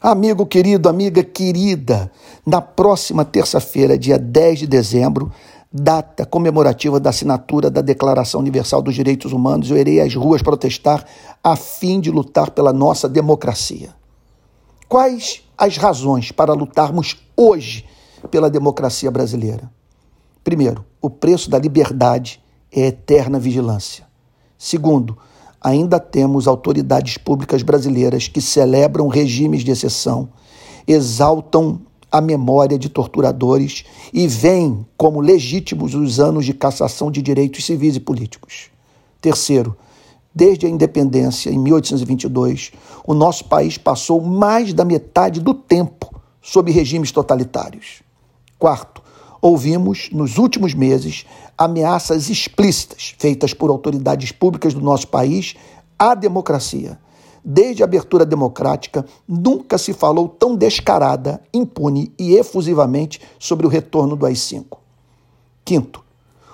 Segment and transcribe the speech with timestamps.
[0.00, 2.12] Amigo querido, amiga querida,
[2.44, 5.32] na próxima terça-feira, dia 10 de dezembro,
[5.72, 11.02] data comemorativa da assinatura da Declaração Universal dos Direitos Humanos, eu irei às ruas protestar
[11.42, 13.94] a fim de lutar pela nossa democracia.
[14.86, 17.86] Quais as razões para lutarmos hoje
[18.30, 19.70] pela democracia brasileira?
[20.44, 22.38] Primeiro, o preço da liberdade
[22.70, 24.06] é eterna vigilância.
[24.58, 25.16] Segundo,
[25.60, 30.28] ainda temos autoridades públicas brasileiras que celebram regimes de exceção,
[30.86, 31.80] exaltam
[32.10, 37.96] a memória de torturadores e veem como legítimos os anos de cassação de direitos civis
[37.96, 38.70] e políticos.
[39.20, 39.76] Terceiro,
[40.34, 42.72] desde a independência, em 1822,
[43.06, 48.02] o nosso país passou mais da metade do tempo sob regimes totalitários.
[48.58, 49.02] Quarto,
[49.46, 51.24] ouvimos, nos últimos meses,
[51.56, 55.54] ameaças explícitas feitas por autoridades públicas do nosso país
[55.96, 56.98] à democracia.
[57.44, 64.16] Desde a abertura democrática, nunca se falou tão descarada, impune e efusivamente sobre o retorno
[64.16, 64.78] do AI-5.
[65.64, 66.04] Quinto,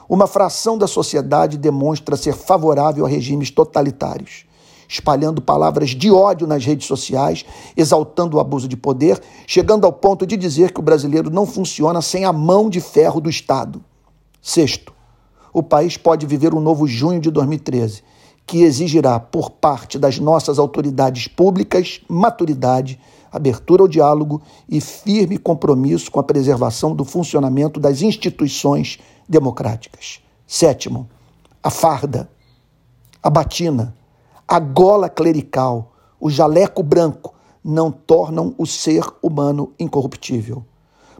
[0.07, 4.45] uma fração da sociedade demonstra ser favorável a regimes totalitários
[4.93, 10.27] espalhando palavras de ódio nas redes sociais, exaltando o abuso de poder, chegando ao ponto
[10.27, 13.83] de dizer que o brasileiro não funciona sem a mão de ferro do Estado.
[14.43, 14.93] Sexto,
[15.51, 18.03] o país pode viver um novo junho de 2013,
[18.47, 26.11] que exigirá, por parte das nossas autoridades públicas, maturidade, abertura ao diálogo e firme compromisso
[26.11, 30.21] com a preservação do funcionamento das instituições democráticas.
[30.47, 31.09] Sétimo,
[31.63, 32.29] a farda,
[33.23, 33.95] a batina,
[34.53, 37.33] a gola clerical, o jaleco branco
[37.65, 40.63] não tornam o ser humano incorruptível.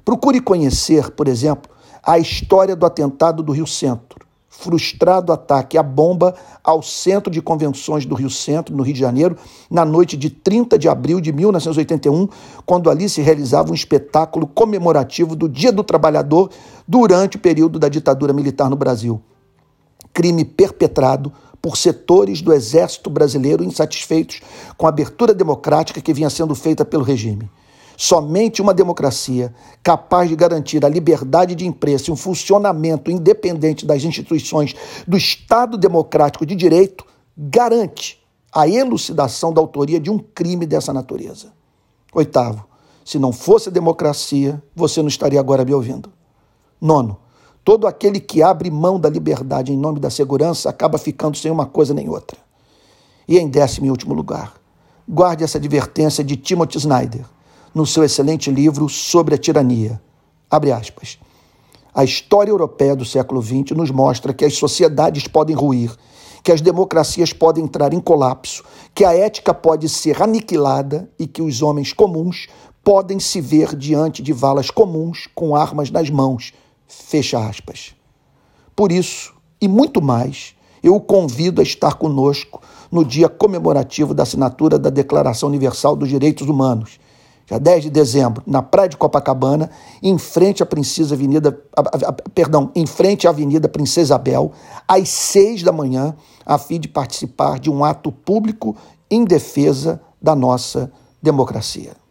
[0.05, 1.73] Procure conhecer, por exemplo,
[2.03, 8.05] a história do atentado do Rio Centro, frustrado ataque à bomba ao Centro de Convenções
[8.05, 9.35] do Rio Centro, no Rio de Janeiro,
[9.71, 12.29] na noite de 30 de abril de 1981,
[12.67, 16.51] quando ali se realizava um espetáculo comemorativo do Dia do Trabalhador
[16.87, 19.23] durante o período da ditadura militar no Brasil.
[20.13, 21.33] Crime perpetrado
[21.63, 24.41] por setores do exército brasileiro insatisfeitos
[24.77, 27.49] com a abertura democrática que vinha sendo feita pelo regime.
[27.97, 34.03] Somente uma democracia capaz de garantir a liberdade de imprensa e um funcionamento independente das
[34.03, 34.75] instituições
[35.07, 37.07] do Estado democrático de direito
[37.39, 38.21] garante
[38.53, 41.53] a elucidação da autoria de um crime dessa natureza.
[42.13, 42.67] Oitavo,
[43.05, 46.13] se não fosse a democracia, você não estaria agora me ouvindo.
[46.81, 47.19] Nono,
[47.65, 51.65] Todo aquele que abre mão da liberdade em nome da segurança acaba ficando sem uma
[51.65, 52.37] coisa nem outra.
[53.29, 54.55] E em décimo e último lugar,
[55.09, 57.25] guarde essa advertência de Timothy Snyder
[57.73, 60.03] no seu excelente livro Sobre a Tirania.
[60.51, 61.19] Abre aspas.
[61.95, 65.95] A história europeia do século XX nos mostra que as sociedades podem ruir,
[66.43, 71.41] que as democracias podem entrar em colapso, que a ética pode ser aniquilada e que
[71.41, 72.49] os homens comuns
[72.83, 76.53] podem se ver diante de valas comuns com armas nas mãos
[76.93, 77.95] Fecha aspas.
[78.77, 82.61] Por isso, e muito mais, eu o convido a estar conosco
[82.91, 86.99] no dia comemorativo da assinatura da Declaração Universal dos Direitos Humanos,
[87.47, 89.71] dia 10 de dezembro, na Praia de Copacabana,
[90.03, 91.59] em frente à Princesa Avenida,
[92.35, 94.53] perdão, em frente à Avenida Princesa Isabel,
[94.87, 96.15] às seis da manhã,
[96.45, 98.77] a fim de participar de um ato público
[99.11, 100.93] em defesa da nossa
[101.23, 102.02] democracia.